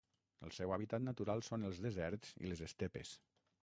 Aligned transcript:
El 0.47 0.53
seu 0.59 0.73
hàbitat 0.77 1.05
natural 1.09 1.45
són 1.51 1.69
els 1.71 1.85
deserts 1.87 2.37
i 2.47 2.53
les 2.53 2.69
estepes. 2.71 3.19